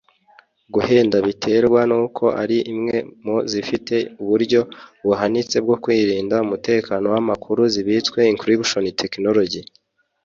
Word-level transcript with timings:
Guhenda 0.73 1.17
biterwa 1.27 1.81
n’uko 1.89 2.23
ari 2.41 2.57
imwe 2.73 2.97
mu 3.23 3.37
zifite 3.51 3.95
uburyo 4.21 4.61
buhanitse 5.05 5.55
bwo 5.65 5.75
kurinda 5.83 6.35
umutekano 6.45 7.05
w’amakuru 7.13 7.61
zibitse 7.73 8.19
(encryption 8.31 8.83
technology) 9.01 9.61